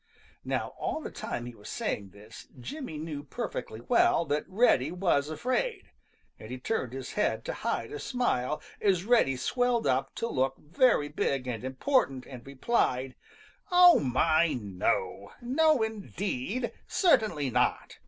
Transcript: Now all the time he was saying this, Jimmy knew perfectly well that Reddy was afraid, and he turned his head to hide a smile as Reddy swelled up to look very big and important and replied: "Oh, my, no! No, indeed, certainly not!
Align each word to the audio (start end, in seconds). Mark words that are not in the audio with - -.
Now 0.43 0.69
all 0.79 0.99
the 1.01 1.11
time 1.11 1.45
he 1.45 1.53
was 1.53 1.69
saying 1.69 2.09
this, 2.09 2.47
Jimmy 2.59 2.97
knew 2.97 3.21
perfectly 3.21 3.81
well 3.81 4.25
that 4.25 4.45
Reddy 4.49 4.91
was 4.91 5.29
afraid, 5.29 5.91
and 6.39 6.49
he 6.49 6.57
turned 6.57 6.91
his 6.91 7.11
head 7.13 7.45
to 7.45 7.53
hide 7.53 7.91
a 7.91 7.99
smile 7.99 8.63
as 8.81 9.05
Reddy 9.05 9.35
swelled 9.37 9.85
up 9.85 10.15
to 10.15 10.27
look 10.27 10.57
very 10.57 11.07
big 11.07 11.45
and 11.45 11.63
important 11.63 12.25
and 12.25 12.43
replied: 12.47 13.13
"Oh, 13.71 13.99
my, 13.99 14.53
no! 14.59 15.33
No, 15.39 15.83
indeed, 15.83 16.71
certainly 16.87 17.51
not! 17.51 17.99